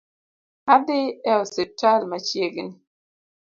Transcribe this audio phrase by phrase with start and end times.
[0.73, 2.71] Adhi e osiptal machiegni